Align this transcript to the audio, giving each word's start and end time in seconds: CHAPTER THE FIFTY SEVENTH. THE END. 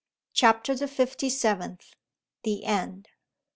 CHAPTER 0.33 0.73
THE 0.73 0.87
FIFTY 0.87 1.29
SEVENTH. 1.29 1.93
THE 2.41 2.65
END. 2.65 3.07